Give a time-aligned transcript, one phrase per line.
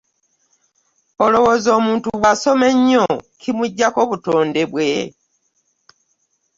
[1.25, 3.05] Olowooza omuntu bw'asoma ennyo
[3.41, 4.89] kimuggyako butonde bwe?